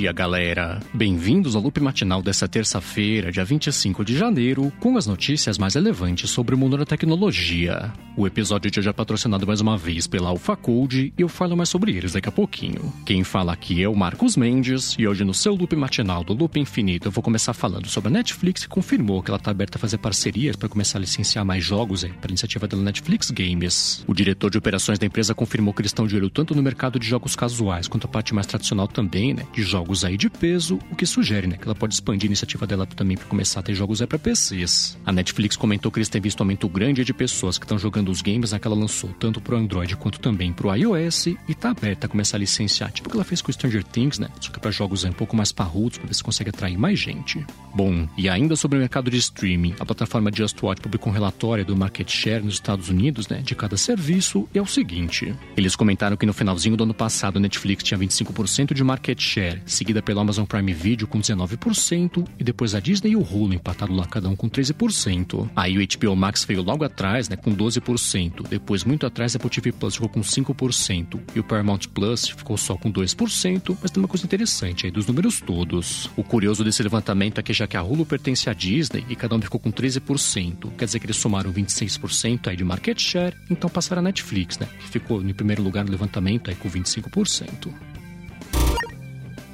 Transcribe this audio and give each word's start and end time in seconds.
dia, 0.00 0.12
galera! 0.12 0.80
Bem-vindos 0.94 1.54
ao 1.54 1.60
loop 1.60 1.78
matinal 1.78 2.22
dessa 2.22 2.48
terça-feira, 2.48 3.30
dia 3.30 3.44
25 3.44 4.02
de 4.02 4.16
janeiro, 4.16 4.72
com 4.80 4.96
as 4.96 5.06
notícias 5.06 5.58
mais 5.58 5.74
relevantes 5.74 6.30
sobre 6.30 6.54
o 6.54 6.58
mundo 6.58 6.78
da 6.78 6.86
tecnologia. 6.86 7.92
O 8.16 8.26
episódio 8.26 8.70
de 8.70 8.80
hoje 8.80 8.88
é 8.88 8.92
patrocinado 8.94 9.46
mais 9.46 9.60
uma 9.60 9.76
vez 9.76 10.06
pela 10.06 10.30
AlphaCode 10.30 11.12
e 11.16 11.22
eu 11.22 11.28
falo 11.28 11.54
mais 11.54 11.68
sobre 11.68 11.94
eles 11.94 12.12
daqui 12.12 12.30
a 12.30 12.32
pouquinho. 12.32 12.90
Quem 13.04 13.22
fala 13.22 13.52
aqui 13.52 13.82
é 13.82 13.88
o 13.88 13.94
Marcos 13.94 14.38
Mendes 14.38 14.96
e 14.98 15.06
hoje 15.06 15.22
no 15.22 15.34
seu 15.34 15.54
loop 15.54 15.76
matinal 15.76 16.24
do 16.24 16.32
Loop 16.32 16.58
Infinito 16.58 17.08
eu 17.08 17.12
vou 17.12 17.22
começar 17.22 17.52
falando 17.52 17.86
sobre 17.86 18.08
a 18.08 18.10
Netflix 18.10 18.62
que 18.62 18.68
confirmou 18.68 19.22
que 19.22 19.30
ela 19.30 19.38
está 19.38 19.50
aberta 19.50 19.76
a 19.76 19.80
fazer 19.80 19.98
parcerias 19.98 20.56
para 20.56 20.68
começar 20.68 20.96
a 20.96 21.00
licenciar 21.02 21.44
mais 21.44 21.62
jogos 21.62 22.04
para 22.04 22.30
a 22.30 22.32
iniciativa 22.32 22.66
da 22.66 22.76
Netflix 22.76 23.30
Games. 23.30 24.02
O 24.06 24.14
diretor 24.14 24.50
de 24.50 24.56
operações 24.56 24.98
da 24.98 25.04
empresa 25.04 25.34
confirmou 25.34 25.74
que 25.74 25.82
eles 25.82 25.90
estão 25.90 26.06
de 26.06 26.16
olho 26.16 26.30
tanto 26.30 26.54
no 26.54 26.62
mercado 26.62 26.98
de 26.98 27.06
jogos 27.06 27.36
casuais 27.36 27.86
quanto 27.86 28.06
a 28.06 28.08
parte 28.08 28.34
mais 28.34 28.46
tradicional 28.46 28.88
também, 28.88 29.34
né, 29.34 29.46
de 29.52 29.62
jogos 29.62 29.89
aí 30.04 30.16
de 30.16 30.30
peso, 30.30 30.78
o 30.90 30.96
que 30.96 31.04
sugere, 31.04 31.46
né, 31.46 31.56
que 31.56 31.64
ela 31.64 31.74
pode 31.74 31.94
expandir 31.94 32.26
a 32.26 32.30
iniciativa 32.30 32.66
dela 32.66 32.86
também 32.86 33.16
para 33.16 33.26
começar 33.26 33.60
a 33.60 33.62
ter 33.62 33.74
jogos 33.74 34.00
aí 34.00 34.06
para 34.06 34.18
PCs. 34.18 34.96
A 35.04 35.12
Netflix 35.12 35.56
comentou 35.56 35.90
que 35.90 35.98
eles 35.98 36.08
têm 36.08 36.20
visto 36.20 36.40
um 36.40 36.44
aumento 36.44 36.68
grande 36.68 37.04
de 37.04 37.12
pessoas 37.12 37.58
que 37.58 37.64
estão 37.64 37.78
jogando 37.78 38.10
os 38.10 38.22
games 38.22 38.52
né, 38.52 38.58
que 38.58 38.66
ela 38.66 38.76
lançou, 38.76 39.10
tanto 39.18 39.40
pro 39.40 39.56
Android 39.56 39.96
quanto 39.96 40.20
também 40.20 40.52
pro 40.52 40.74
iOS, 40.74 41.26
e 41.26 41.54
tá 41.54 41.70
aberta 41.70 42.06
a 42.06 42.08
começar 42.08 42.36
a 42.36 42.40
licenciar, 42.40 42.92
tipo 42.92 43.08
o 43.08 43.10
que 43.10 43.16
ela 43.16 43.24
fez 43.24 43.42
com 43.42 43.52
Stranger 43.52 43.84
Things, 43.84 44.18
né, 44.18 44.28
só 44.40 44.50
que 44.50 44.60
para 44.60 44.70
jogos 44.70 45.04
aí 45.04 45.10
um 45.10 45.14
pouco 45.14 45.36
mais 45.36 45.52
parrudos, 45.52 45.98
para 45.98 46.06
ver 46.06 46.14
se 46.14 46.22
consegue 46.22 46.50
atrair 46.50 46.78
mais 46.78 46.98
gente. 46.98 47.44
Bom, 47.74 48.08
e 48.16 48.28
ainda 48.28 48.56
sobre 48.56 48.78
o 48.78 48.80
mercado 48.80 49.10
de 49.10 49.16
streaming, 49.16 49.74
a 49.78 49.84
plataforma 49.84 50.30
Just 50.34 50.62
Watch 50.62 50.80
publicou 50.80 51.10
um 51.10 51.14
relatório 51.14 51.64
do 51.64 51.76
market 51.76 52.10
share 52.10 52.44
nos 52.44 52.54
Estados 52.54 52.88
Unidos, 52.88 53.28
né, 53.28 53.42
de 53.42 53.54
cada 53.54 53.76
serviço, 53.76 54.48
e 54.54 54.58
é 54.58 54.62
o 54.62 54.66
seguinte: 54.66 55.34
eles 55.56 55.76
comentaram 55.76 56.16
que 56.16 56.26
no 56.26 56.32
finalzinho 56.32 56.76
do 56.76 56.84
ano 56.84 56.94
passado 56.94 57.36
a 57.36 57.40
Netflix 57.40 57.82
tinha 57.82 57.98
25% 57.98 58.74
de 58.74 58.84
market 58.84 59.20
share, 59.20 59.62
seguida 59.80 60.02
pela 60.02 60.20
Amazon 60.20 60.44
Prime 60.44 60.74
Video 60.74 61.08
com 61.08 61.18
19% 61.18 62.28
e 62.38 62.44
depois 62.44 62.74
a 62.74 62.80
Disney 62.80 63.12
e 63.12 63.16
o 63.16 63.22
Hulu 63.22 63.54
empatado 63.54 63.94
lá 63.94 64.04
cada 64.04 64.28
um 64.28 64.36
com 64.36 64.46
13%. 64.46 65.48
Aí 65.56 65.78
o 65.78 65.80
HBO 65.80 66.14
Max 66.14 66.44
veio 66.44 66.60
logo 66.60 66.84
atrás, 66.84 67.30
né, 67.30 67.36
com 67.36 67.50
12%. 67.50 68.46
Depois 68.46 68.84
muito 68.84 69.06
atrás 69.06 69.34
a 69.34 69.38
Apple 69.38 69.48
TV 69.48 69.72
Plus 69.72 69.94
ficou 69.94 70.10
com 70.10 70.20
5% 70.20 71.18
e 71.34 71.40
o 71.40 71.44
Paramount 71.44 71.88
Plus 71.94 72.28
ficou 72.28 72.58
só 72.58 72.76
com 72.76 72.92
2%, 72.92 73.74
mas 73.80 73.90
tem 73.90 74.02
uma 74.02 74.08
coisa 74.08 74.26
interessante 74.26 74.84
aí 74.84 74.92
dos 74.92 75.06
números 75.06 75.40
todos. 75.40 76.10
O 76.14 76.22
curioso 76.22 76.62
desse 76.62 76.82
levantamento 76.82 77.38
é 77.38 77.42
que 77.42 77.54
já 77.54 77.66
que 77.66 77.78
a 77.78 77.82
Hulu 77.82 78.04
pertence 78.04 78.50
à 78.50 78.52
Disney 78.52 79.06
e 79.08 79.16
cada 79.16 79.34
um 79.34 79.40
ficou 79.40 79.58
com 79.58 79.72
13%, 79.72 80.72
quer 80.76 80.84
dizer 80.84 80.98
que 80.98 81.06
eles 81.06 81.16
somaram 81.16 81.50
26% 81.50 82.48
aí 82.48 82.56
de 82.56 82.64
market 82.64 83.00
share, 83.00 83.34
então 83.48 83.70
passaram 83.70 84.00
a 84.00 84.02
Netflix, 84.02 84.58
né, 84.58 84.68
que 84.78 84.88
ficou 84.88 85.22
em 85.22 85.32
primeiro 85.32 85.62
lugar 85.62 85.86
no 85.86 85.90
levantamento 85.90 86.50
aí 86.50 86.54
com 86.54 86.68
25%. 86.68 87.89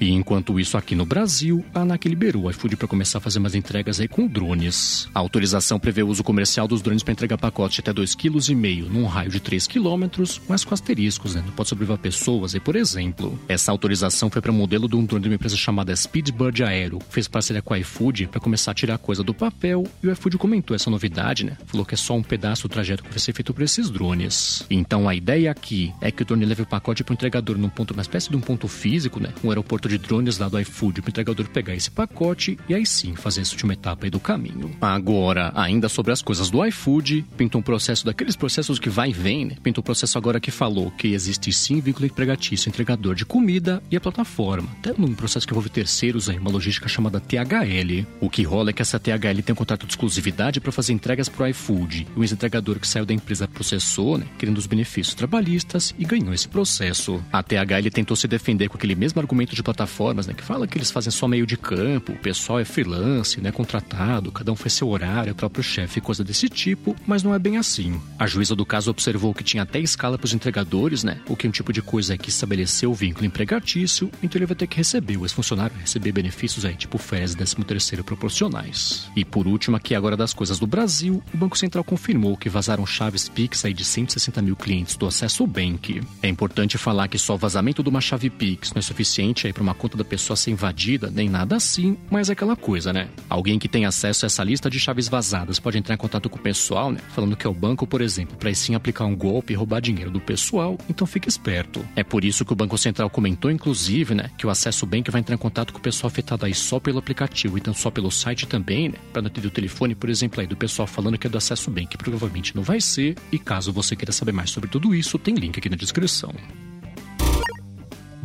E 0.01 0.11
enquanto 0.11 0.59
isso, 0.61 0.77
aqui 0.77 0.95
no 0.95 1.07
Brasil, 1.07 1.65
a 1.75 1.81
ANAC 1.81 2.09
liberou 2.09 2.45
o 2.45 2.51
iFood 2.51 2.77
para 2.77 2.89
começar 2.89 3.19
a 3.19 3.21
fazer 3.21 3.39
umas 3.39 3.55
entregas 3.55 3.99
aí 4.01 4.09
com 4.09 4.27
drones. 4.27 5.09
A 5.15 5.19
autorização 5.19 5.79
prevê 5.79 6.03
o 6.03 6.09
uso 6.09 6.23
comercial 6.23 6.69
dos 6.69 6.83
drones 6.83 7.03
para 7.03 7.13
entregar 7.13 7.39
pacotes 7.39 7.77
de 7.77 7.81
até 7.81 7.93
2,5 7.93 8.17
kg 8.17 8.93
num 8.93 9.07
raio 9.07 9.31
de 9.31 9.41
3 9.41 9.67
km, 9.67 10.07
mas 10.49 10.65
com 10.65 10.75
asteriscos, 10.75 11.35
né? 11.35 11.43
Não 11.45 11.53
pode 11.53 11.69
sobreviver 11.69 11.99
pessoas 11.99 12.55
aí, 12.55 12.61
por 12.61 12.77
exemplo. 12.77 13.39
Essa 13.49 13.73
autorização 13.73 14.31
foi 14.31 14.43
para 14.43 14.51
o 14.51 14.55
modelo 14.55 14.89
de 14.89 14.97
um 14.97 15.05
drone 15.05 15.23
de 15.23 15.29
uma 15.29 15.35
empresa 15.35 15.57
chamada 15.57 15.95
Speedbird 15.95 16.63
Aero, 16.63 16.99
que 16.99 17.15
fez 17.15 17.29
parceria 17.29 17.63
com 17.63 17.73
a 17.73 17.79
iFood 17.79 18.27
para 18.29 18.41
começar 18.41 18.73
a 18.73 18.75
tirar 18.75 18.99
coisa 18.99 19.23
do 19.23 19.33
papel, 19.33 19.85
e 20.03 20.09
o 20.09 20.13
iFood 20.13 20.37
comentou 20.37 20.75
essa 20.75 20.91
novidade, 20.91 21.45
né? 21.45 21.57
Falou 21.67 21.87
que 21.87 21.95
é 21.95 21.97
só 21.97 22.15
um 22.15 22.23
pedaço 22.23 22.69
do 22.69 22.71
trajeto 22.71 23.03
que 23.03 23.11
vai 23.11 23.19
ser 23.19 23.33
feito 23.33 23.55
por 23.55 23.63
esses 23.63 23.89
drones. 23.89 24.65
Então 24.69 25.09
a 25.09 25.15
ideia 25.15 25.51
aqui 25.51 25.93
é 26.01 26.11
que 26.11 26.23
o 26.23 26.27
drone 26.27 26.45
leve 26.45 26.63
o 26.63 26.67
pacote 26.67 27.03
para 27.03 27.13
o 27.13 27.15
entregador 27.15 27.57
num 27.57 27.69
ponto, 27.69 27.95
uma 27.95 28.03
espécie 28.03 28.29
de 28.31 28.37
um 28.37 28.41
ponto 28.41 28.69
físico, 28.69 29.21
né? 29.21 29.33
Um 29.43 29.49
aeroporto 29.49 29.86
de 29.89 29.99
drones 29.99 30.39
lá 30.39 30.49
do 30.49 30.59
iFood 30.61 31.01
para 31.01 31.09
o 31.09 31.11
entregador 31.11 31.49
pegar 31.49 31.75
esse 31.75 31.91
pacote 31.91 32.59
e 32.69 32.75
aí 32.75 32.85
sim 32.85 33.15
fazer 33.15 33.41
essa 33.41 33.53
última 33.53 33.73
etapa 33.73 34.07
aí 34.07 34.11
do 34.11 34.21
caminho. 34.21 34.71
Agora, 34.81 35.53
ainda 35.55 35.89
sobre 35.89 36.13
as 36.13 36.23
coisas 36.23 36.51
do 36.51 36.65
iFood, 36.67 37.25
pintou 37.37 37.61
um 37.61 37.65
processo 37.65 38.05
daqueles 38.05 38.37
processos 38.37 38.79
que 38.79 38.91
vai 38.91 39.11
e 39.11 39.13
vem, 39.13 39.45
né? 39.45 39.57
Pintou 39.63 39.83
um 39.83 39.85
processo 39.85 40.19
agora 40.19 40.41
que 40.41 40.51
falou 40.51 40.91
que 40.91 41.09
existe 41.09 41.53
sim 41.53 41.81
vínculo 41.81 42.07
empregatício 42.07 42.69
entregador 42.69 43.15
de 43.15 43.25
comida 43.25 43.83
e 43.91 43.97
a 43.97 44.01
plataforma. 44.01 44.69
Até 44.79 44.93
num 44.99 45.15
processo 45.15 45.47
que 45.47 45.53
envolve 45.53 45.69
terceiros 45.69 46.29
aí, 46.29 46.39
uma 46.39 46.51
logística 46.51 46.89
chamada 46.89 47.21
THL. 47.21 48.07
O 48.21 48.29
que 48.29 48.43
rola 48.43 48.71
é 48.71 48.73
que 48.73 48.83
essa 48.83 48.99
THL 48.99 49.43
tem 49.45 49.53
um 49.53 49.57
contrato 49.57 49.87
de 49.87 49.93
exclusividade 49.93 50.61
para 50.61 50.73
fazer 50.73 50.93
entregas 50.93 51.29
para 51.29 51.45
o 51.45 51.49
iFood. 51.49 52.07
O 52.17 52.23
ex-entregador 52.23 52.79
que 52.79 52.89
saiu 52.89 53.07
da 53.07 53.15
empresa 53.15 53.47
processou, 53.47 54.19
né? 54.19 54.27
Querendo 54.39 54.59
os 54.59 54.67
benefícios 54.67 55.15
trabalhistas 55.15 55.95
e 55.99 56.05
ganhou 56.05 56.35
esse 56.35 56.49
processo. 56.49 57.23
A 57.33 57.43
THL 57.43 57.91
tentou 57.93 58.17
se 58.17 58.27
defender 58.29 58.69
com 58.69 58.77
aquele 58.77 58.95
mesmo 58.95 59.21
argumento 59.21 59.55
de 59.55 59.63
plataforma 59.63 59.76
plataformas, 59.77 60.27
né, 60.27 60.33
que 60.33 60.43
fala 60.43 60.67
que 60.67 60.79
eles 60.79 60.91
fazem 60.91 61.13
só 61.13 61.29
meio 61.29 61.47
de 61.47 61.57
campo, 61.57 62.13
o 62.13 62.19
pessoal 62.19 62.59
é 62.59 62.65
freelance, 62.65 63.41
né, 63.41 63.53
contratado, 63.53 64.33
cada 64.33 64.51
um 64.51 64.57
faz 64.57 64.73
seu 64.73 64.89
horário, 64.89 65.33
o 65.33 65.37
próprio 65.37 65.63
chefe, 65.63 66.01
coisa 66.01 66.25
desse 66.25 66.49
tipo, 66.49 66.97
mas 67.07 67.23
não 67.23 67.35
é 67.35 67.39
bem 67.39 67.59
assim. 67.59 68.01
A 68.19 68.27
juíza 68.27 68.57
do 68.57 68.65
caso 68.65 68.91
observou 68.91 69.35
que 69.35 69.45
tinha 69.45 69.63
até 69.63 69.79
escala 69.79 70.17
para 70.17 70.25
os 70.25 70.33
entregadores, 70.33 71.05
né, 71.05 71.21
o 71.29 71.37
que 71.37 71.47
é 71.47 71.49
um 71.49 71.53
tipo 71.53 71.73
de 71.73 71.83
coisa 71.83 72.17
que 72.17 72.31
estabeleceu 72.31 72.91
o 72.91 72.95
vínculo 72.95 73.27
empregatício, 73.27 74.11
então 74.23 74.39
ele 74.39 74.47
vai 74.47 74.57
ter 74.57 74.67
que 74.67 74.79
receber, 74.79 75.19
o 75.19 75.25
ex-funcionário 75.25 75.77
receber 75.77 76.13
benefícios 76.13 76.65
aí, 76.65 76.75
tipo 76.75 76.97
férias 76.97 77.33
e 77.33 77.37
13 77.37 77.57
terceiro 77.67 78.05
proporcionais. 78.05 79.11
E 79.15 79.25
por 79.25 79.47
último, 79.47 79.77
aqui 79.77 79.95
agora 79.95 80.17
das 80.17 80.33
coisas 80.33 80.59
do 80.59 80.67
Brasil, 80.67 81.23
o 81.35 81.37
Banco 81.37 81.59
Central 81.59 81.85
confirmou 81.85 82.37
que 82.37 82.49
vazaram 82.49 82.87
chaves 82.87 83.29
Pix 83.29 83.65
aí 83.65 83.75
de 83.75 83.85
160 83.85 84.41
mil 84.41 84.57
clientes 84.57 84.97
do 84.97 85.07
Acesso 85.07 85.47
Bank. 85.47 86.01
É 86.23 86.29
importante 86.29 86.79
falar 86.79 87.09
que 87.09 87.19
só 87.19 87.35
o 87.35 87.39
vazamento 87.39 87.83
de 87.83 87.89
uma 87.89 88.01
chave 88.01 88.31
Pix 88.31 88.73
não 88.73 88.79
é 88.79 88.83
suficiente 88.83 89.47
aí 89.47 89.53
para 89.53 89.66
uma 89.67 89.75
conta 89.75 89.97
da 89.97 90.05
pessoa 90.05 90.37
ser 90.37 90.51
invadida, 90.51 91.11
nem 91.11 91.29
nada 91.29 91.57
assim, 91.57 91.97
mas 92.11 92.31
é 92.31 92.33
aquela 92.33 92.57
coisa, 92.57 92.93
né? 92.93 93.09
Alguém 93.29 93.59
que 93.59 93.69
tem 93.69 93.85
acesso 93.85 94.25
a 94.25 94.27
essa 94.27 94.45
lista 94.45 94.71
de 94.71 94.79
chaves 94.79 95.09
vazadas 95.09 95.59
pode 95.59 95.79
entrar 95.79 95.95
em 95.95 95.99
contato 95.99 96.31
com 96.31 96.39
o 96.39 96.43
pessoal, 96.43 96.93
né? 96.93 97.01
Falando 97.15 97.37
que 97.37 97.47
é 97.47 97.51
o 97.51 97.55
banco, 97.55 97.87
por 97.87 98.01
exemplo, 98.01 98.37
para 98.37 98.53
sim 98.55 98.75
aplicar 98.75 99.05
um 99.05 99.17
golpe 99.17 99.53
e 99.53 99.57
roubar 99.57 99.81
dinheiro 99.81 100.11
do 100.11 100.21
pessoal, 100.21 100.79
então 100.89 101.07
fique 101.07 101.29
esperto. 101.29 101.85
É 101.95 102.05
por 102.05 102.25
isso 102.25 102.45
que 102.45 102.53
o 102.53 102.57
Banco 102.57 102.79
Central 102.79 103.11
comentou, 103.11 103.51
inclusive, 103.51 104.15
né, 104.15 104.31
que 104.39 104.47
o 104.47 104.51
acesso 104.51 104.87
bank 104.87 105.11
vai 105.11 105.21
entrar 105.21 105.35
em 105.35 105.39
contato 105.39 105.73
com 105.73 105.79
o 105.79 105.83
pessoal 105.83 106.09
afetado 106.09 106.47
aí 106.47 106.55
só 106.55 106.79
pelo 106.79 106.99
aplicativo, 106.99 107.59
então 107.59 107.75
só 107.75 107.91
pelo 107.91 108.11
site 108.11 108.47
também, 108.47 108.89
né? 108.89 108.99
Para 109.13 109.23
não 109.23 109.31
ter 109.31 109.45
o 109.45 109.51
telefone, 109.51 109.95
por 109.95 110.09
exemplo, 110.09 110.41
aí 110.41 110.47
do 110.47 110.57
pessoal 110.57 110.87
falando 110.87 111.19
que 111.19 111.27
é 111.27 111.31
do 111.31 111.39
acesso 111.39 111.71
bank, 111.71 111.97
provavelmente 111.99 112.55
não 112.55 112.63
vai 112.63 112.81
ser. 112.81 113.17
E 113.33 113.39
caso 113.39 113.73
você 113.73 113.97
queira 113.97 114.13
saber 114.13 114.33
mais 114.33 114.51
sobre 114.51 114.71
tudo 114.71 114.95
isso, 114.95 115.19
tem 115.19 115.35
link 115.35 115.59
aqui 115.59 115.69
na 115.69 115.77
descrição. 115.77 116.33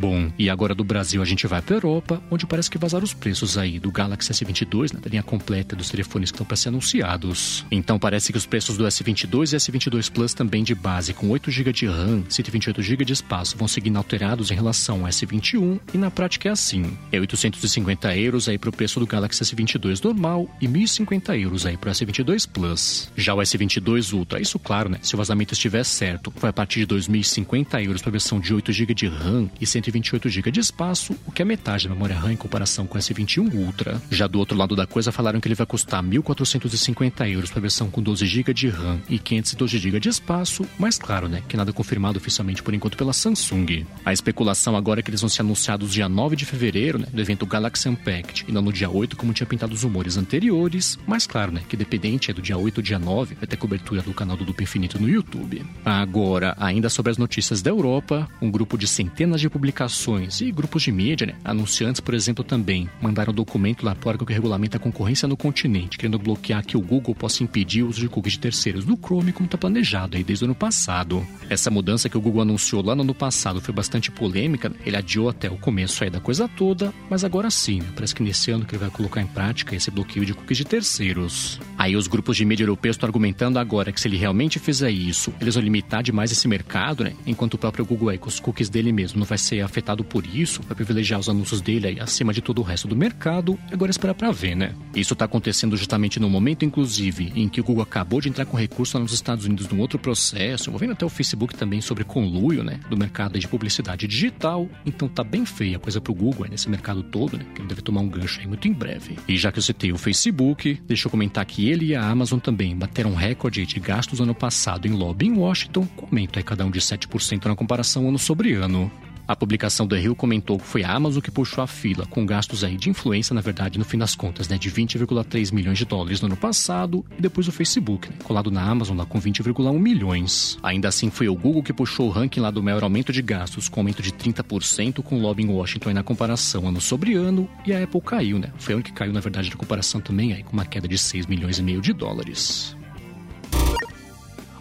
Bom, 0.02 0.32
e 0.36 0.50
agora 0.50 0.74
do 0.74 0.82
Brasil 0.82 1.22
a 1.22 1.24
gente 1.24 1.46
vai 1.46 1.62
para 1.62 1.76
Europa, 1.76 2.20
onde 2.28 2.44
parece 2.44 2.68
que 2.68 2.76
vazaram 2.76 3.04
os 3.04 3.14
preços 3.14 3.56
aí 3.56 3.78
do 3.78 3.88
Galaxy 3.88 4.32
S22, 4.32 4.92
né, 4.92 4.98
da 5.00 5.08
linha 5.08 5.22
completa 5.22 5.76
dos 5.76 5.90
telefones 5.90 6.32
que 6.32 6.34
estão 6.34 6.44
para 6.44 6.56
ser 6.56 6.70
anunciados. 6.70 7.64
Então 7.70 8.00
parece 8.00 8.32
que 8.32 8.36
os 8.36 8.44
preços 8.44 8.76
do 8.76 8.84
S22 8.84 9.52
e 9.52 9.56
S22 9.56 10.10
Plus 10.10 10.34
também 10.34 10.64
de 10.64 10.74
base, 10.74 11.14
com 11.14 11.30
8 11.30 11.52
GB 11.52 11.72
de 11.72 11.86
RAM, 11.86 12.24
128 12.28 12.82
GB 12.82 13.04
de 13.04 13.12
espaço, 13.12 13.56
vão 13.56 13.68
seguir 13.68 13.90
inalterados 13.90 14.50
em 14.50 14.54
relação 14.54 15.02
ao 15.02 15.08
S21, 15.08 15.78
e 15.94 15.98
na 15.98 16.10
prática 16.10 16.48
é 16.48 16.52
assim. 16.52 16.98
É 17.12 17.20
850 17.20 18.16
euros 18.16 18.48
aí 18.48 18.58
pro 18.58 18.72
preço 18.72 18.98
do 18.98 19.06
Galaxy 19.06 19.44
S22 19.44 20.02
normal 20.02 20.48
e 20.60 20.66
1.050 20.66 21.40
euros 21.40 21.64
aí 21.64 21.76
pro 21.76 21.92
S22 21.92 22.48
Plus. 22.52 23.08
Já 23.16 23.34
o 23.34 23.38
S22 23.38 24.12
Ultra, 24.12 24.40
isso 24.40 24.58
claro, 24.58 24.88
né, 24.88 24.98
se 25.00 25.14
o 25.14 25.18
vazamento 25.18 25.54
estiver 25.54 25.84
certo, 25.84 26.34
vai 26.40 26.50
a 26.50 26.52
partir 26.52 26.84
de 26.84 26.92
2.050 26.92 27.84
euros 27.84 28.02
para 28.02 28.10
a 28.10 28.18
versão 28.18 28.40
de 28.40 28.52
8 28.52 28.72
GB 28.72 28.94
de 28.94 29.06
RAM 29.06 29.48
e 29.60 29.64
120 29.64 29.91
128 29.92 30.28
GB 30.28 30.50
de 30.50 30.60
espaço, 30.60 31.14
o 31.26 31.32
que 31.32 31.42
é 31.42 31.44
metade 31.44 31.86
da 31.86 31.94
memória 31.94 32.16
RAM 32.16 32.32
em 32.32 32.36
comparação 32.36 32.86
com 32.86 32.96
o 32.96 33.00
S21 33.00 33.52
Ultra. 33.54 34.00
Já 34.10 34.26
do 34.26 34.38
outro 34.38 34.56
lado 34.56 34.74
da 34.74 34.86
coisa, 34.86 35.12
falaram 35.12 35.40
que 35.40 35.46
ele 35.46 35.54
vai 35.54 35.66
custar 35.66 36.02
1.450 36.02 37.30
euros 37.30 37.50
para 37.50 37.58
a 37.58 37.62
versão 37.62 37.90
com 37.90 38.02
12 38.02 38.26
GB 38.26 38.54
de 38.54 38.68
RAM 38.68 39.00
e 39.08 39.18
512 39.18 39.78
GB 39.78 40.00
de 40.00 40.08
espaço, 40.08 40.66
mas 40.78 40.98
claro, 40.98 41.28
né, 41.28 41.42
que 41.46 41.56
nada 41.56 41.72
confirmado 41.72 42.18
oficialmente 42.18 42.62
por 42.62 42.72
enquanto 42.72 42.96
pela 42.96 43.12
Samsung. 43.12 43.86
A 44.04 44.12
especulação 44.12 44.76
agora 44.76 45.00
é 45.00 45.02
que 45.02 45.10
eles 45.10 45.20
vão 45.20 45.28
ser 45.28 45.42
anunciados 45.42 45.92
dia 45.92 46.08
9 46.08 46.36
de 46.36 46.46
fevereiro, 46.46 46.98
né, 46.98 47.06
do 47.12 47.20
evento 47.20 47.44
Galaxy 47.44 47.88
Unpacked, 47.88 48.46
e 48.48 48.52
não 48.52 48.62
no 48.62 48.72
dia 48.72 48.88
8, 48.88 49.16
como 49.16 49.32
tinha 49.32 49.46
pintado 49.46 49.74
os 49.74 49.82
rumores 49.82 50.16
anteriores, 50.16 50.98
mas 51.06 51.26
claro, 51.26 51.52
né, 51.52 51.62
que 51.68 51.76
dependente 51.76 52.30
é 52.30 52.34
do 52.34 52.40
dia 52.40 52.56
8 52.56 52.78
ou 52.78 52.82
dia 52.82 52.98
9, 52.98 53.34
vai 53.34 53.46
ter 53.46 53.56
cobertura 53.56 54.02
do 54.02 54.14
canal 54.14 54.36
do 54.36 54.44
Duplo 54.44 54.62
Infinito 54.62 55.00
no 55.00 55.08
YouTube. 55.08 55.64
Agora, 55.84 56.54
ainda 56.58 56.88
sobre 56.88 57.10
as 57.10 57.18
notícias 57.18 57.60
da 57.60 57.70
Europa, 57.70 58.28
um 58.40 58.50
grupo 58.50 58.78
de 58.78 58.86
centenas 58.86 59.40
de 59.40 59.50
publicações 59.50 59.81
publicações 59.82 60.40
e 60.40 60.52
grupos 60.52 60.82
de 60.82 60.92
mídia, 60.92 61.26
né? 61.26 61.34
anunciantes, 61.44 62.00
por 62.00 62.14
exemplo, 62.14 62.44
também 62.44 62.88
mandaram 63.00 63.32
um 63.32 63.34
documento 63.34 63.84
lá 63.84 63.94
para 63.94 64.16
o 64.16 64.26
que 64.26 64.32
regulamenta 64.32 64.76
a 64.76 64.80
concorrência 64.80 65.26
no 65.26 65.36
continente, 65.36 65.98
querendo 65.98 66.18
bloquear 66.18 66.64
que 66.64 66.76
o 66.76 66.80
Google 66.80 67.14
possa 67.14 67.42
impedir 67.42 67.82
o 67.82 67.88
uso 67.88 68.00
de 68.00 68.08
cookies 68.08 68.34
de 68.34 68.38
terceiros 68.38 68.84
no 68.84 68.96
Chrome, 68.96 69.32
como 69.32 69.46
está 69.46 69.58
planejado 69.58 70.16
aí 70.16 70.22
desde 70.22 70.44
o 70.44 70.46
ano 70.46 70.54
passado. 70.54 71.26
Essa 71.48 71.70
mudança 71.70 72.08
que 72.08 72.16
o 72.16 72.20
Google 72.20 72.42
anunciou 72.42 72.82
lá 72.82 72.94
no 72.94 73.02
ano 73.02 73.14
passado 73.14 73.60
foi 73.60 73.74
bastante 73.74 74.10
polêmica, 74.10 74.68
né? 74.68 74.76
ele 74.84 74.96
adiou 74.96 75.28
até 75.28 75.50
o 75.50 75.56
começo 75.56 76.04
aí 76.04 76.10
da 76.10 76.20
coisa 76.20 76.48
toda, 76.48 76.92
mas 77.10 77.24
agora 77.24 77.50
sim, 77.50 77.80
né? 77.80 77.88
parece 77.94 78.14
que 78.14 78.22
nesse 78.22 78.50
ano 78.50 78.64
que 78.64 78.74
ele 78.74 78.80
vai 78.80 78.90
colocar 78.90 79.20
em 79.20 79.26
prática 79.26 79.74
esse 79.74 79.90
bloqueio 79.90 80.24
de 80.24 80.34
cookies 80.34 80.58
de 80.58 80.64
terceiros. 80.64 81.60
Aí 81.76 81.96
os 81.96 82.06
grupos 82.06 82.36
de 82.36 82.44
mídia 82.44 82.64
europeus 82.64 82.94
estão 82.94 83.06
argumentando 83.06 83.58
agora 83.58 83.90
que 83.92 84.00
se 84.00 84.08
ele 84.08 84.16
realmente 84.16 84.58
fizer 84.58 84.90
isso, 84.90 85.32
eles 85.40 85.54
vão 85.54 85.64
limitar 85.64 86.02
demais 86.02 86.30
esse 86.30 86.46
mercado, 86.46 87.04
né? 87.04 87.14
enquanto 87.26 87.54
o 87.54 87.58
próprio 87.58 87.84
Google 87.84 88.10
aí, 88.10 88.18
com 88.18 88.28
os 88.28 88.38
cookies 88.38 88.68
dele 88.68 88.92
mesmo 88.92 89.18
não 89.18 89.26
vai 89.26 89.38
ser 89.38 89.61
é 89.62 89.64
afetado 89.64 90.04
por 90.04 90.26
isso, 90.26 90.62
vai 90.62 90.74
privilegiar 90.74 91.18
os 91.20 91.28
anúncios 91.28 91.60
dele 91.60 91.98
acima 92.00 92.32
de 92.32 92.40
todo 92.40 92.58
o 92.58 92.62
resto 92.62 92.88
do 92.88 92.96
mercado, 92.96 93.58
agora 93.70 93.90
esperar 93.90 94.14
para 94.14 94.30
ver, 94.30 94.54
né? 94.54 94.74
Isso 94.94 95.14
tá 95.14 95.24
acontecendo 95.24 95.76
justamente 95.76 96.20
no 96.20 96.28
momento, 96.28 96.64
inclusive, 96.64 97.32
em 97.34 97.48
que 97.48 97.60
o 97.60 97.64
Google 97.64 97.82
acabou 97.82 98.20
de 98.20 98.28
entrar 98.28 98.44
com 98.44 98.56
recurso 98.56 98.98
nos 98.98 99.12
Estados 99.12 99.44
Unidos 99.44 99.68
num 99.68 99.80
outro 99.80 99.98
processo, 99.98 100.68
envolvendo 100.68 100.92
até 100.92 101.04
o 101.04 101.08
Facebook 101.08 101.54
também 101.54 101.80
sobre 101.80 102.04
conluio, 102.04 102.62
né? 102.62 102.80
Do 102.88 102.96
mercado 102.96 103.38
de 103.38 103.48
publicidade 103.48 104.06
digital. 104.06 104.68
Então 104.84 105.08
tá 105.08 105.24
bem 105.24 105.44
feia 105.44 105.76
a 105.76 105.80
coisa 105.80 106.00
pro 106.00 106.14
Google 106.14 106.46
nesse 106.50 106.68
mercado 106.68 107.02
todo, 107.02 107.36
né? 107.36 107.44
Que 107.54 107.60
ele 107.60 107.68
deve 107.68 107.82
tomar 107.82 108.00
um 108.00 108.08
gancho 108.08 108.40
aí 108.40 108.46
muito 108.46 108.68
em 108.68 108.72
breve. 108.72 109.16
E 109.28 109.36
já 109.36 109.50
que 109.50 109.58
eu 109.58 109.62
citei 109.62 109.92
o 109.92 109.98
Facebook, 109.98 110.80
deixa 110.86 111.06
eu 111.06 111.10
comentar 111.10 111.44
que 111.44 111.68
ele 111.68 111.86
e 111.86 111.94
a 111.94 112.04
Amazon 112.04 112.38
também 112.38 112.76
bateram 112.76 113.14
recorde 113.14 113.64
de 113.64 113.80
gastos 113.80 114.20
ano 114.20 114.34
passado 114.34 114.86
em 114.86 114.92
lobby 114.92 115.26
em 115.26 115.36
Washington, 115.36 115.86
com 115.96 116.06
aumento 116.06 116.38
aí 116.38 116.42
cada 116.42 116.64
um 116.64 116.70
de 116.70 116.80
7% 116.80 117.46
na 117.46 117.56
comparação 117.56 118.08
ano 118.08 118.18
sobre 118.18 118.54
ano. 118.54 118.90
A 119.32 119.36
publicação 119.36 119.86
do 119.86 119.96
Rio 119.96 120.14
comentou 120.14 120.58
que 120.58 120.66
foi 120.66 120.84
a 120.84 120.92
Amazon 120.92 121.22
que 121.22 121.30
puxou 121.30 121.64
a 121.64 121.66
fila, 121.66 122.04
com 122.04 122.26
gastos 122.26 122.62
aí 122.62 122.76
de 122.76 122.90
influência, 122.90 123.32
na 123.32 123.40
verdade, 123.40 123.78
no 123.78 123.84
fim 123.84 123.96
das 123.96 124.14
contas, 124.14 124.46
né, 124.46 124.58
de 124.58 124.70
20,3 124.70 125.50
milhões 125.50 125.78
de 125.78 125.86
dólares 125.86 126.20
no 126.20 126.26
ano 126.26 126.36
passado, 126.36 127.02
e 127.16 127.22
depois 127.22 127.48
o 127.48 127.52
Facebook, 127.52 128.10
né, 128.10 128.16
colado 128.24 128.50
na 128.50 128.62
Amazon 128.62 128.94
lá 128.94 129.06
com 129.06 129.18
20,1 129.18 129.78
milhões. 129.78 130.58
Ainda 130.62 130.88
assim, 130.88 131.08
foi 131.08 131.30
o 131.30 131.34
Google 131.34 131.62
que 131.62 131.72
puxou 131.72 132.08
o 132.08 132.10
ranking 132.10 132.40
lá 132.40 132.50
do 132.50 132.62
maior 132.62 132.82
aumento 132.82 133.10
de 133.10 133.22
gastos, 133.22 133.70
com 133.70 133.80
aumento 133.80 134.02
de 134.02 134.12
30%, 134.12 135.02
com 135.02 135.18
lobby 135.18 135.44
em 135.44 135.48
Washington 135.48 135.88
aí 135.88 135.94
na 135.94 136.02
comparação 136.02 136.68
ano 136.68 136.78
sobre 136.78 137.14
ano, 137.14 137.48
e 137.64 137.72
a 137.72 137.82
Apple 137.82 138.02
caiu, 138.02 138.38
né? 138.38 138.52
Foi 138.58 138.74
a 138.74 138.76
única 138.76 138.90
que 138.90 138.98
caiu, 138.98 139.14
na 139.14 139.20
verdade, 139.20 139.48
na 139.48 139.56
comparação 139.56 139.98
também, 139.98 140.34
aí 140.34 140.42
com 140.42 140.52
uma 140.52 140.66
queda 140.66 140.86
de 140.86 140.98
6 140.98 141.24
milhões 141.24 141.58
e 141.58 141.62
meio 141.62 141.80
de 141.80 141.94
dólares. 141.94 142.76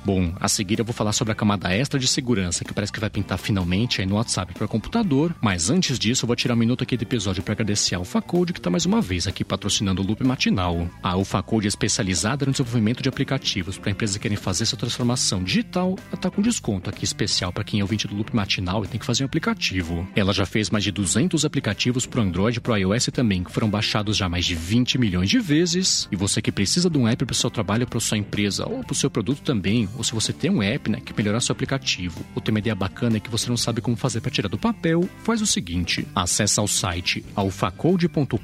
Bom, 0.04 0.34
a 0.40 0.48
seguir 0.48 0.80
eu 0.80 0.86
vou 0.86 0.94
falar 0.94 1.14
sobre 1.14 1.32
a 1.32 1.36
camada 1.36 1.72
extra 1.74 2.00
de 2.00 2.08
segurança 2.08 2.66
que 2.66 2.74
parece 2.74 2.92
que 2.92 3.00
vai 3.00 3.10
pintar 3.10 3.38
finalmente 3.38 4.02
aí 4.02 4.08
no 4.08 4.16
WhatsApp 4.16 4.54
para 4.54 4.68
computador, 4.68 5.36
mas 5.40 5.70
antes 5.70 6.00
disso 6.00 6.26
eu 6.26 6.28
vou 6.28 6.36
tirar 6.36 6.56
um 6.56 6.58
minuto 6.58 6.84
aqui 6.84 6.98
do 6.98 7.04
episódio 7.04 7.44
para 7.44 7.54
agradecer 7.54 7.94
a 7.94 8.00
AlphaCode 8.00 8.54
que 8.54 8.60
está 8.60 8.70
mais 8.70 8.86
uma 8.86 9.00
vez 9.00 9.28
aqui 9.28 9.44
patrocinando 9.44 10.02
o 10.02 10.06
Loop 10.06 10.24
Matinal. 10.24 10.88
A 11.04 11.12
AlphaCode 11.12 11.68
é 11.68 11.70
especializada 11.70 12.46
no 12.46 12.52
desenvolvimento 12.52 13.04
de 13.04 13.10
aplicativos 13.10 13.78
para 13.78 13.92
empresas 13.92 14.18
que 14.18 14.24
querem 14.24 14.38
fazer 14.38 14.64
essa 14.64 14.76
transformação 14.76 15.44
digital, 15.44 15.96
ela 16.08 16.16
está 16.16 16.32
com 16.32 16.42
desconto 16.42 16.90
aqui 16.90 17.04
especial 17.04 17.54
para 17.54 17.64
quem 17.64 17.80
é 17.80 17.84
ouvinte 17.84 18.08
do 18.08 18.16
Loop 18.16 18.36
Matinal 18.36 18.84
e 18.84 18.88
tem 18.88 19.00
que 19.00 19.06
fazer 19.06 19.24
um 19.24 19.28
aplicativo. 19.28 20.08
Ela 20.16 20.34
já 20.34 20.46
fez 20.46 20.70
mais 20.70 20.84
de 20.84 20.92
200 20.92 21.46
aplicativos 21.46 22.08
para 22.08 22.24
Android 22.24 22.58
e 22.58 22.62
para 22.62 22.80
iOS 22.80 23.10
também, 23.14 23.44
que 23.44 23.52
foram 23.52 23.70
baixados 23.70 24.18
já 24.18 24.28
mais 24.28 24.46
de 24.46 24.56
20 24.56 24.98
milhões 24.98 25.30
de 25.30 25.40
vezes, 25.40 26.08
e 26.12 26.16
você 26.16 26.42
que 26.42 26.52
precisa 26.52 26.90
de 26.90 26.98
um 26.98 27.08
app 27.08 27.24
para 27.24 27.34
o 27.34 27.36
seu 27.36 27.52
trabalho, 27.52 27.86
para 27.86 28.00
sua 28.00 28.18
empresa 28.18 28.68
ou 28.68 28.84
para 28.84 28.94
o 28.94 28.96
seu 28.96 29.10
produto 29.10 29.42
também, 29.42 29.88
ou 29.98 30.04
se 30.04 30.14
você 30.14 30.34
tem 30.34 30.50
um 30.52 30.62
app 30.64 30.90
né, 30.90 31.00
que 31.00 31.14
melhorar 31.16 31.40
seu 31.42 31.54
aplicativo, 31.54 32.24
ou 32.36 32.42
tem 32.42 32.54
uma 32.54 32.60
ideia 32.60 32.76
bacana 32.76 33.20
que 33.20 33.30
você 33.30 33.50
não 33.50 33.58
sabe 33.58 33.82
como 33.82 33.96
fazer 33.96 34.22
para 34.22 34.32
tirar 34.32 34.48
do 34.48 34.58
papel, 34.58 35.08
faz 35.24 35.42
o 35.42 35.48
seguinte: 35.48 36.08
acessa 36.16 36.62
ao 36.62 36.68
site 36.68 37.24
alfacode.com.br, 37.36 38.36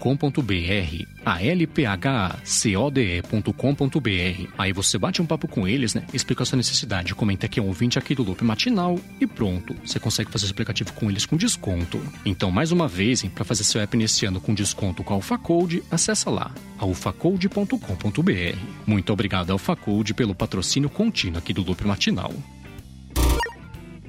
alphacode.com.br. 3.36 4.52
Aí 4.58 4.74
você 4.74 4.98
bate 4.98 5.22
um 5.22 5.26
papo 5.26 5.48
com 5.48 5.68
eles, 5.68 5.94
né? 5.94 6.06
Explica 6.14 6.44
a 6.44 6.46
sua 6.46 6.58
necessidade, 6.58 7.16
comenta 7.16 7.48
que 7.48 7.60
é 7.60 7.64
um 7.64 7.68
ouvinte 7.68 8.00
aqui 8.00 8.14
do 8.16 8.24
Loop 8.24 8.44
Matinal 8.44 9.00
e 9.20 9.28
pronto, 9.28 9.76
você 9.86 10.00
consegue 10.00 10.32
fazer 10.32 10.46
seu 10.46 10.54
aplicativo 10.54 10.94
com 10.94 11.10
eles 11.10 11.26
com 11.26 11.38
desconto. 11.38 12.02
Então, 12.26 12.52
mais 12.52 12.72
uma 12.72 12.88
vez, 12.88 13.24
para 13.24 13.46
fazer 13.46 13.64
seu 13.64 13.82
app 13.82 13.98
nesse 13.98 14.26
ano 14.26 14.40
com 14.40 14.54
desconto 14.54 15.04
com 15.04 15.14
a 15.14 15.16
AlphaCode, 15.16 15.84
acessa 15.90 16.30
lá 16.30 16.52
alfacode.com.br. 16.78 18.58
Muito 18.86 19.12
obrigado 19.12 19.52
AlphaCode 19.52 20.14
pelo 20.14 20.36
patrocínio 20.36 20.90
contínuo 20.90 21.37
aqui 21.38 21.54
do 21.54 21.64
Loop 21.64 21.86
Matinal. 21.86 22.34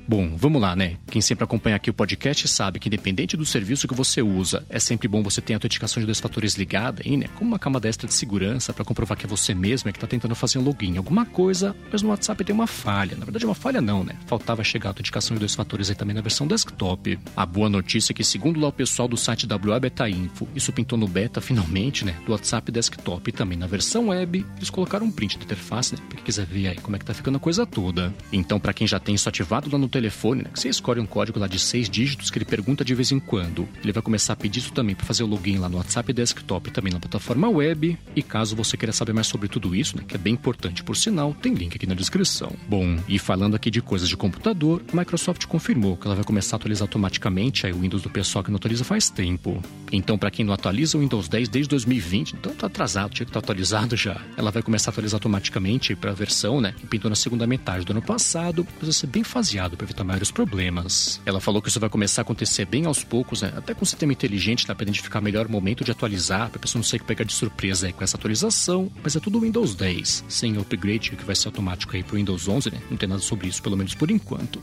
Bom, 0.08 0.34
vamos 0.38 0.58
lá, 0.62 0.74
né? 0.74 0.96
Quem 1.10 1.20
sempre 1.20 1.44
acompanha 1.44 1.76
aqui 1.76 1.90
o 1.90 1.92
podcast 1.92 2.48
sabe 2.48 2.78
que, 2.78 2.88
independente 2.88 3.36
do 3.36 3.44
serviço 3.44 3.86
que 3.86 3.94
você 3.94 4.22
usa, 4.22 4.64
é 4.70 4.78
sempre 4.78 5.06
bom 5.06 5.22
você 5.22 5.42
ter 5.42 5.52
a 5.52 5.56
autenticação 5.56 6.00
de 6.00 6.06
dois 6.06 6.18
fatores 6.18 6.54
ligada 6.54 7.02
aí, 7.04 7.14
né? 7.14 7.26
Como 7.34 7.50
uma 7.50 7.58
camada 7.58 7.86
extra 7.86 8.08
de 8.08 8.14
segurança 8.14 8.72
para 8.72 8.86
comprovar 8.86 9.18
que 9.18 9.26
é 9.26 9.28
você 9.28 9.52
mesmo 9.52 9.90
é 9.90 9.92
que 9.92 9.98
está 9.98 10.06
tentando 10.06 10.34
fazer 10.34 10.58
um 10.58 10.62
login 10.62 10.96
alguma 10.96 11.26
coisa, 11.26 11.76
mas 11.92 12.00
no 12.00 12.08
WhatsApp 12.08 12.42
tem 12.42 12.54
uma 12.54 12.66
falha. 12.66 13.18
Na 13.18 13.26
verdade, 13.26 13.44
uma 13.44 13.54
falha 13.54 13.82
não, 13.82 14.02
né? 14.02 14.16
Faltava 14.26 14.64
chegar 14.64 14.88
a 14.88 14.90
autenticação 14.92 15.34
de 15.34 15.40
dois 15.40 15.54
fatores 15.54 15.90
aí 15.90 15.94
também 15.94 16.14
na 16.14 16.22
versão 16.22 16.46
desktop. 16.46 17.18
A 17.36 17.44
boa 17.44 17.68
notícia 17.68 18.12
é 18.12 18.14
que, 18.14 18.24
segundo 18.24 18.58
lá 18.58 18.68
o 18.68 18.72
pessoal 18.72 19.08
do 19.08 19.16
site 19.18 19.46
WA 19.46 19.78
Beta 19.78 20.08
Info, 20.08 20.48
isso 20.54 20.72
pintou 20.72 20.98
no 20.98 21.06
beta 21.06 21.42
finalmente, 21.42 22.06
né? 22.06 22.16
Do 22.24 22.32
WhatsApp 22.32 22.72
desktop 22.72 23.28
e 23.28 23.32
também 23.32 23.58
na 23.58 23.66
versão 23.66 24.08
web, 24.08 24.42
eles 24.56 24.70
colocaram 24.70 25.04
um 25.04 25.10
print 25.10 25.36
da 25.36 25.44
interface, 25.44 25.94
né? 25.94 26.00
Pra 26.08 26.16
quem 26.16 26.24
quiser 26.24 26.46
ver 26.46 26.68
aí 26.68 26.76
como 26.76 26.96
é 26.96 26.98
que 26.98 27.04
tá 27.04 27.12
ficando 27.12 27.36
a 27.36 27.40
coisa 27.40 27.66
toda. 27.66 28.14
Então, 28.32 28.58
para 28.58 28.72
quem 28.72 28.86
já 28.86 28.98
tem 28.98 29.14
isso 29.14 29.28
ativado 29.28 29.70
lá 29.70 29.76
no 29.78 29.86
telefone, 29.98 30.42
né? 30.42 30.50
Que 30.52 30.60
você 30.60 30.68
escolhe 30.68 31.00
um 31.00 31.06
código 31.06 31.38
lá 31.38 31.46
de 31.46 31.58
seis 31.58 31.88
dígitos 31.90 32.30
que 32.30 32.38
ele 32.38 32.44
pergunta 32.44 32.84
de 32.84 32.94
vez 32.94 33.10
em 33.10 33.18
quando. 33.18 33.68
Ele 33.82 33.92
vai 33.92 34.02
começar 34.02 34.32
a 34.32 34.36
pedir 34.36 34.60
isso 34.60 34.72
também 34.72 34.94
para 34.94 35.04
fazer 35.04 35.24
o 35.24 35.26
login 35.26 35.58
lá 35.58 35.68
no 35.68 35.76
WhatsApp 35.78 36.12
Desktop 36.12 36.70
também 36.70 36.92
na 36.92 37.00
plataforma 37.00 37.48
web. 37.48 37.98
E 38.14 38.22
caso 38.22 38.54
você 38.54 38.76
queira 38.76 38.92
saber 38.92 39.12
mais 39.12 39.26
sobre 39.26 39.48
tudo 39.48 39.74
isso, 39.74 39.96
né? 39.96 40.04
Que 40.06 40.14
é 40.14 40.18
bem 40.18 40.34
importante 40.34 40.82
por 40.82 40.96
sinal, 40.96 41.34
tem 41.34 41.54
link 41.54 41.74
aqui 41.74 41.86
na 41.86 41.94
descrição. 41.94 42.52
Bom, 42.68 42.98
e 43.08 43.18
falando 43.18 43.54
aqui 43.54 43.70
de 43.70 43.82
coisas 43.82 44.08
de 44.08 44.16
computador, 44.16 44.82
Microsoft 44.92 45.44
confirmou 45.46 45.96
que 45.96 46.06
ela 46.06 46.14
vai 46.14 46.24
começar 46.24 46.56
a 46.56 46.58
atualizar 46.58 46.84
automaticamente 46.84 47.66
aí 47.66 47.72
o 47.72 47.80
Windows 47.80 48.02
do 48.02 48.10
pessoal 48.10 48.44
que 48.44 48.50
não 48.50 48.56
atualiza 48.56 48.84
faz 48.84 49.10
tempo. 49.10 49.62
Então, 49.90 50.16
para 50.18 50.30
quem 50.30 50.44
não 50.44 50.52
atualiza 50.52 50.96
o 50.96 51.00
Windows 51.00 51.28
10 51.28 51.48
desde 51.48 51.70
2020, 51.70 52.32
então 52.32 52.54
tá 52.54 52.66
atrasado, 52.66 53.12
tinha 53.12 53.26
que 53.26 53.30
estar 53.30 53.40
tá 53.40 53.46
atualizado 53.46 53.96
já. 53.96 54.20
Ela 54.36 54.50
vai 54.50 54.62
começar 54.62 54.90
a 54.90 54.92
atualizar 54.92 55.16
automaticamente 55.16 55.96
para 55.96 56.10
a 56.10 56.14
versão, 56.14 56.60
né? 56.60 56.74
Que 56.78 56.86
pintou 56.86 57.08
na 57.08 57.16
segunda 57.16 57.46
metade 57.46 57.84
do 57.84 57.92
ano 57.92 58.02
passado, 58.02 58.66
mas 58.76 58.84
vai 58.84 58.92
ser 58.92 59.06
bem 59.06 59.24
faseado 59.24 59.76
para 59.76 59.86
evitar 59.88 60.04
maiores 60.04 60.30
problemas. 60.30 61.20
Ela 61.24 61.40
falou 61.40 61.60
que 61.60 61.68
isso 61.68 61.80
vai 61.80 61.88
começar 61.88 62.20
a 62.20 62.24
acontecer 62.24 62.64
bem 62.64 62.86
aos 62.86 63.02
poucos, 63.02 63.42
né? 63.42 63.52
Até 63.56 63.74
com 63.74 63.82
o 63.82 63.86
sistema 63.86 64.12
inteligente, 64.12 64.66
dá 64.66 64.74
para 64.74 64.84
identificar 64.84 65.20
melhor 65.20 65.46
o 65.46 65.50
momento 65.50 65.84
de 65.84 65.90
atualizar, 65.90 66.48
para 66.50 66.58
a 66.58 66.60
pessoa 66.60 66.80
não 66.80 66.84
sair 66.84 67.02
pegar 67.02 67.24
de 67.24 67.32
surpresa 67.32 67.86
aí 67.86 67.92
com 67.92 68.04
essa 68.04 68.16
atualização, 68.16 68.90
mas 69.02 69.16
é 69.16 69.20
tudo 69.20 69.40
Windows 69.40 69.74
10, 69.74 70.24
sem 70.28 70.56
upgrade 70.58 71.10
que 71.10 71.24
vai 71.24 71.34
ser 71.34 71.48
automático 71.48 71.96
aí 71.96 72.02
pro 72.02 72.16
Windows 72.16 72.48
11, 72.48 72.70
né? 72.70 72.80
Não 72.90 72.96
tem 72.96 73.08
nada 73.08 73.20
sobre 73.20 73.48
isso, 73.48 73.62
pelo 73.62 73.76
menos 73.76 73.94
por 73.94 74.10
enquanto. 74.10 74.60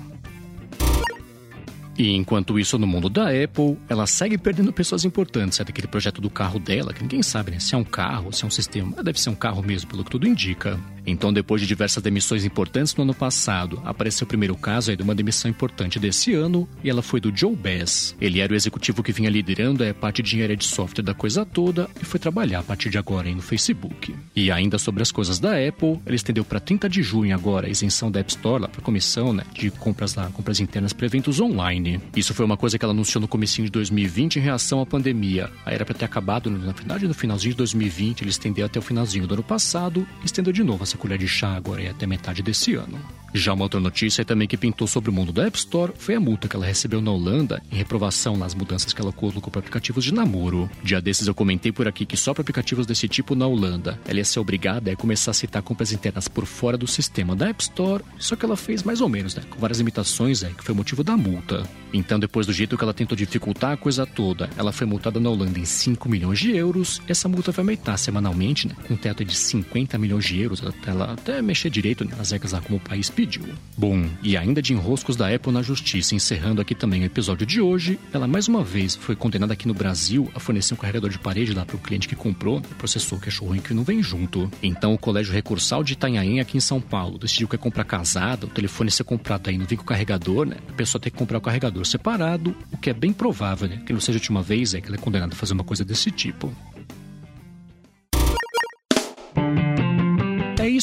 E 1.98 2.14
enquanto 2.14 2.60
isso, 2.60 2.78
no 2.78 2.86
mundo 2.86 3.10
da 3.10 3.30
Apple, 3.30 3.78
ela 3.88 4.06
segue 4.06 4.38
perdendo 4.38 4.74
pessoas 4.74 5.06
importantes. 5.06 5.60
É 5.60 5.64
daquele 5.64 5.88
projeto 5.88 6.20
do 6.20 6.30
carro 6.30 6.60
dela, 6.60 6.94
que 6.94 7.02
ninguém 7.02 7.24
sabe 7.24 7.52
né, 7.52 7.60
se 7.60 7.74
é 7.74 7.78
um 7.78 7.86
carro, 7.86 8.34
se 8.34 8.44
é 8.44 8.48
um 8.48 8.52
sistema. 8.52 9.02
Deve 9.02 9.20
ser 9.20 9.30
um 9.30 9.36
carro 9.36 9.64
mesmo, 9.64 9.90
pelo 9.90 10.04
que 10.04 10.12
tudo 10.12 10.28
indica. 10.28 10.78
Então, 11.06 11.32
depois 11.32 11.62
de 11.62 11.68
diversas 11.68 12.02
demissões 12.02 12.46
importantes 12.46 12.96
no 12.96 13.04
ano 13.04 13.14
passado, 13.14 13.82
apareceu 13.86 14.26
o 14.26 14.28
primeiro 14.28 14.56
caso 14.56 14.92
aí 14.92 14.98
de 14.98 15.04
uma 15.04 15.16
demissão 15.16 15.50
importante 15.50 16.00
desse 16.00 16.34
ano, 16.34 16.68
e 16.84 16.90
ela 16.90 17.02
foi 17.02 17.20
do 17.20 17.36
Joe 17.36 17.56
Bass. 17.56 18.16
Ele 18.20 18.40
era 18.40 18.54
o 18.54 18.56
executivo 18.56 19.04
que 19.04 19.12
vinha 19.12 19.30
liderando 19.30 19.84
a 19.84 19.94
parte 19.94 20.22
de 20.22 20.30
engenharia 20.30 20.58
de 20.58 20.66
software 20.66 21.04
da 21.04 21.14
coisa 21.14 21.46
toda 21.46 21.90
e 22.02 22.06
foi 22.06 22.20
trabalhar 22.20 22.60
a 22.60 22.64
partir 22.64 22.90
de 22.90 22.98
agora 22.98 23.30
no 23.30 23.42
Facebook. 23.42 24.16
E 24.36 24.52
ainda 24.52 24.78
sobre 24.78 25.02
as 25.02 25.12
coisas 25.12 25.40
da 25.40 25.52
Apple, 25.52 26.00
ele 26.06 26.16
estendeu 26.16 26.44
para 26.44 26.60
30 26.60 26.90
de 26.90 27.02
junho 27.02 27.34
agora 27.36 27.68
a 27.68 27.70
isenção 27.70 28.12
da 28.12 28.20
App 28.20 28.30
Store 28.30 28.62
lá 28.62 28.68
para 28.68 28.82
comissão, 28.82 29.34
né, 29.34 29.44
de 29.54 29.72
compras 29.72 30.16
lá, 30.16 30.30
compras 30.30 30.60
internas 30.60 30.94
para 30.94 31.06
eventos 31.06 31.40
online. 31.40 32.02
Isso 32.16 32.34
foi 32.34 32.46
uma 32.46 32.58
coisa 32.58 32.78
que 32.78 32.86
ela 32.86 32.94
anunciou 32.94 33.22
no 33.22 33.28
comecinho 33.28 33.66
de 33.66 33.72
2020 33.72 34.38
em 34.38 34.42
reação 34.42 34.82
à 34.82 34.86
pandemia. 34.86 35.50
Aí 35.66 35.76
era 35.76 35.86
para 35.86 35.96
ter 35.96 36.06
acabado 36.06 36.50
na 36.50 36.72
verdade 36.72 37.08
no 37.08 37.14
finalzinho 37.14 37.52
de 37.52 37.58
2020, 37.58 38.22
ele 38.22 38.30
estendeu 38.30 38.66
até 38.66 38.80
o 38.80 38.82
finalzinho 38.82 39.28
do 39.28 39.34
ano 39.34 39.44
passado 39.44 40.08
e 40.22 40.26
estendeu 40.26 40.54
de 40.54 40.64
novo 40.64 40.84
essa 40.84 40.95
colher 40.98 41.18
de 41.18 41.28
chá 41.28 41.56
agora 41.56 41.82
e 41.82 41.88
até 41.88 42.06
metade 42.06 42.42
desse 42.42 42.76
ano. 42.76 43.00
Já 43.38 43.54
uma 43.54 43.64
outra 43.64 43.82
notícia 43.82 44.24
também 44.24 44.48
que 44.48 44.56
pintou 44.56 44.88
sobre 44.88 45.10
o 45.10 45.14
mundo 45.14 45.34
da 45.34 45.46
App 45.46 45.58
Store 45.58 45.92
foi 45.98 46.16
a 46.16 46.22
multa 46.22 46.48
que 46.48 46.56
ela 46.56 46.66
recebeu 46.66 47.02
na 47.02 47.12
Holanda 47.12 47.62
em 47.70 47.76
reprovação 47.76 48.38
nas 48.38 48.56
mudanças 48.56 48.94
que 48.94 49.02
ela 49.02 49.12
colocou 49.12 49.52
para 49.52 49.60
aplicativos 49.60 50.06
de 50.06 50.14
namoro. 50.14 50.70
Dia 50.82 51.02
desses 51.02 51.28
eu 51.28 51.36
comentei 51.36 51.70
por 51.70 51.86
aqui 51.86 52.06
que 52.06 52.16
só 52.16 52.34
para 52.34 52.44
aplicativos 52.44 52.86
desse 52.88 53.10
tipo 53.10 53.36
na 53.36 53.46
Holanda 53.46 54.00
ela 54.08 54.20
ia 54.20 54.24
ser 54.24 54.40
obrigada 54.40 54.90
a 54.90 54.96
começar 54.96 55.32
a 55.32 55.34
aceitar 55.34 55.62
compras 55.62 55.92
internas 55.92 56.30
por 56.30 56.46
fora 56.46 56.78
do 56.78 56.88
sistema 56.88 57.36
da 57.36 57.50
App 57.50 57.62
Store, 57.62 58.06
só 58.18 58.38
que 58.38 58.46
ela 58.46 58.56
fez 58.56 58.84
mais 58.84 59.02
ou 59.02 59.10
menos, 59.10 59.36
né? 59.36 59.44
Com 59.50 59.60
várias 59.60 59.80
limitações, 59.80 60.42
é, 60.42 60.52
que 60.52 60.64
foi 60.64 60.74
o 60.74 60.78
motivo 60.78 61.04
da 61.04 61.18
multa. 61.18 61.68
Então, 61.94 62.18
depois 62.18 62.48
do 62.48 62.54
jeito 62.54 62.78
que 62.78 62.84
ela 62.84 62.94
tentou 62.94 63.18
dificultar 63.18 63.72
a 63.72 63.78
coisa 63.78 64.06
toda, 64.06 64.50
ela 64.58 64.72
foi 64.72 64.88
multada 64.88 65.20
na 65.20 65.30
Holanda 65.30 65.60
em 65.60 65.66
5 65.66 66.10
milhões 66.10 66.40
de 66.40 66.56
euros. 66.56 67.02
Essa 67.08 67.28
multa 67.28 67.52
vai 67.52 67.64
aumentar 67.64 67.98
semanalmente, 67.98 68.68
né? 68.68 68.76
Com 68.88 68.94
um 68.94 68.98
teto 68.98 69.26
de 69.26 69.36
50 69.36 69.98
milhões 69.98 70.24
de 70.24 70.40
euros, 70.40 70.62
ela 70.86 71.14
até 71.14 71.42
mexer 71.42 71.70
direito 71.70 72.06
nas 72.06 72.32
regras 72.32 72.52
lá 72.52 72.62
como 72.62 72.78
o 72.78 72.82
país 72.82 73.10
pediu. 73.10 73.46
Bom, 73.78 74.08
e 74.22 74.38
ainda 74.38 74.62
de 74.62 74.74
enroscos 74.74 75.16
da 75.16 75.34
Apple 75.34 75.52
na 75.52 75.62
justiça, 75.62 76.16
encerrando 76.16 76.62
aqui 76.62 76.76
também 76.76 77.02
o 77.02 77.06
episódio 77.06 77.46
de 77.46 77.62
hoje, 77.62 78.00
ela 78.14 78.28
mais 78.28 78.48
uma 78.48 78.64
vez 78.64 78.96
foi 78.96 79.16
condenada 79.16 79.54
aqui 79.54 79.68
no 79.68 79.74
Brasil 79.74 80.32
a 80.36 80.40
fornecer 80.40 80.74
um 80.74 80.78
carregador 80.78 81.10
de 81.10 81.20
parede 81.20 81.54
lá 81.54 81.66
para 81.66 81.76
o 81.76 81.80
cliente 81.80 82.08
que 82.08 82.16
comprou, 82.16 82.62
processou 82.78 83.20
que 83.20 83.30
achou 83.30 83.48
ruim 83.48 83.60
que 83.60 83.74
não 83.74 83.84
vem 83.84 84.02
junto. 84.02 84.52
Então 84.62 84.94
o 84.94 84.98
Colégio 84.98 85.34
Recursal 85.34 85.84
de 85.84 85.94
Itanhaém, 85.94 86.40
aqui 86.40 86.58
em 86.58 86.62
São 86.62 86.82
Paulo, 86.82 87.18
decidiu 87.18 87.48
que 87.48 87.56
é 87.56 87.60
comprar 87.60 87.84
casada, 87.84 88.46
o 88.46 88.50
telefone 88.50 88.92
ser 88.92 89.04
comprado 89.04 89.50
aí 89.50 89.58
não 89.58 89.66
vem 89.66 89.78
com 89.78 89.84
o 89.84 89.88
carregador, 89.88 90.46
né? 90.46 90.58
A 90.70 90.74
pessoa 90.74 91.02
tem 91.02 91.12
que 91.12 91.18
comprar 91.18 91.38
o 91.38 91.42
carregador 91.42 91.86
separado, 91.86 92.56
o 92.72 92.78
que 92.78 92.90
é 92.90 92.94
bem 92.94 93.12
provável, 93.12 93.68
né? 93.68 93.82
Que 93.86 93.94
não 93.94 94.00
seja 94.00 94.18
a 94.18 94.20
última 94.20 94.42
vez 94.42 94.74
é 94.74 94.82
que 94.82 94.88
ela 94.88 94.96
é 94.96 95.00
condenada 95.00 95.34
a 95.34 95.36
fazer 95.36 95.54
uma 95.54 95.64
coisa 95.64 95.84
desse 95.84 96.12
tipo. 96.12 96.54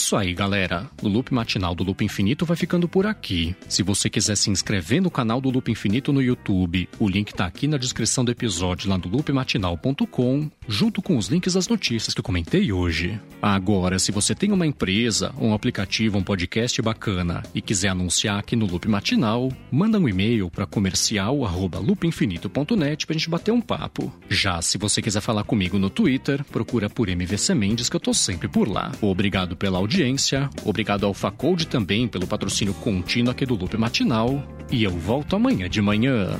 Isso 0.02 0.16
aí, 0.16 0.34
galera. 0.34 0.90
O 1.00 1.08
Loop 1.08 1.32
Matinal 1.32 1.76
do 1.76 1.84
Loop 1.84 2.04
Infinito 2.04 2.44
vai 2.44 2.56
ficando 2.56 2.88
por 2.88 3.06
aqui. 3.06 3.54
Se 3.68 3.84
você 3.84 4.10
quiser 4.10 4.36
se 4.36 4.50
inscrever 4.50 5.00
no 5.00 5.10
canal 5.10 5.40
do 5.40 5.48
Loop 5.48 5.70
Infinito 5.70 6.12
no 6.12 6.20
YouTube, 6.20 6.88
o 6.98 7.08
link 7.08 7.32
tá 7.32 7.46
aqui 7.46 7.68
na 7.68 7.76
descrição 7.76 8.24
do 8.24 8.32
episódio 8.32 8.90
lá 8.90 8.96
do 8.96 9.08
loopmatinal.com, 9.08 10.50
junto 10.66 11.02
com 11.02 11.16
os 11.16 11.28
links 11.28 11.54
das 11.54 11.68
notícias 11.68 12.12
que 12.14 12.22
comentei 12.22 12.72
hoje. 12.72 13.20
Agora, 13.40 13.98
se 13.98 14.12
você 14.12 14.34
tem 14.34 14.52
uma 14.52 14.66
empresa, 14.66 15.32
um 15.38 15.54
aplicativo, 15.54 16.18
um 16.18 16.22
podcast 16.22 16.80
bacana 16.80 17.42
e 17.54 17.60
quiser 17.60 17.88
anunciar 17.88 18.38
aqui 18.38 18.56
no 18.56 18.66
Loop 18.66 18.88
Matinal, 18.88 19.52
manda 19.70 19.98
um 19.98 20.08
e-mail 20.08 20.50
para 20.50 20.66
comercial@loopinfinito.net 20.66 23.06
pra 23.06 23.14
gente 23.14 23.30
bater 23.30 23.52
um 23.52 23.60
papo. 23.60 24.12
Já 24.28 24.60
se 24.62 24.78
você 24.78 25.02
quiser 25.02 25.20
falar 25.20 25.44
comigo 25.44 25.78
no 25.78 25.90
Twitter, 25.90 26.42
procura 26.44 26.88
por 26.88 27.08
MVC 27.08 27.54
Mendes 27.54 27.88
que 27.88 27.96
eu 27.96 28.00
tô 28.00 28.14
sempre 28.14 28.48
por 28.48 28.68
lá. 28.68 28.92
Obrigado 29.00 29.56
pela 29.56 29.78
audiência, 29.78 30.48
obrigado 30.64 31.06
ao 31.06 31.14
Facode 31.14 31.66
também 31.66 32.06
pelo 32.08 32.26
patrocínio 32.26 32.74
contínuo 32.74 33.32
aqui 33.32 33.46
do 33.46 33.54
Loop 33.54 33.76
Matinal, 33.76 34.42
e 34.70 34.84
eu 34.84 34.90
volto 34.90 35.36
amanhã 35.36 35.68
de 35.68 35.82
manhã. 35.82 36.38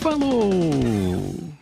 Falou! 0.00 1.53